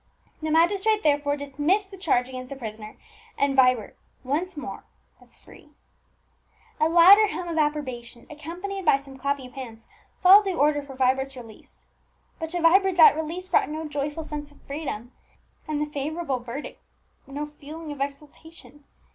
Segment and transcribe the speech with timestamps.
[0.41, 2.97] The magistrate therefore dismissed the charge against the prisoner,
[3.37, 4.83] and Vibert once more
[5.19, 5.69] was free.
[6.79, 9.85] A louder hum of approbation, accompanied by some clapping of hands,
[10.23, 11.85] followed the order for Vibert's release.
[12.39, 15.11] But to Vibert that release brought no joyful sense of freedom,
[15.67, 16.81] and the favourable verdict
[17.27, 18.85] no feeling of exultation.